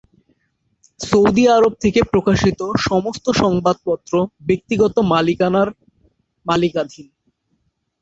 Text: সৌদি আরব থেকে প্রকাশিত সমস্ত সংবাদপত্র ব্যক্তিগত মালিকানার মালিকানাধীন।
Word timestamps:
সৌদি 0.99 1.43
আরব 1.47 1.73
থেকে 1.83 1.99
প্রকাশিত 2.11 2.59
সমস্ত 2.87 3.25
সংবাদপত্র 3.41 4.13
ব্যক্তিগত 4.47 4.95
মালিকানার 5.11 5.69
মালিকানাধীন। 6.45 7.07